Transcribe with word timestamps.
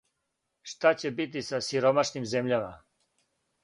Шта 0.71 0.93
ће 1.03 1.13
бити 1.21 1.45
са 1.51 1.61
сиромашним 1.69 2.29
земљама? 2.35 2.77